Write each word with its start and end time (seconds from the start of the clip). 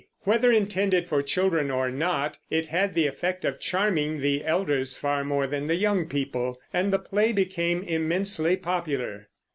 Whether 0.21 0.51
intended 0.51 1.07
for 1.07 1.21
children 1.21 1.69
or 1.69 1.91
not, 1.91 2.39
it 2.49 2.69
had 2.69 2.95
the 2.95 3.05
effect 3.05 3.45
of 3.45 3.59
charming 3.59 4.19
the 4.21 4.43
elders 4.43 4.97
far 4.97 5.23
more 5.23 5.45
than 5.45 5.67
the 5.67 5.75
young 5.75 6.07
people, 6.07 6.59
and 6.73 6.91
the 6.91 6.97
play 6.97 7.31
became 7.31 7.83
immensely 7.83 8.55
popular. 8.57 9.29